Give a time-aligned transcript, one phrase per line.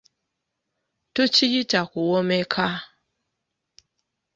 [1.13, 2.65] Tukiyita kuwommeka.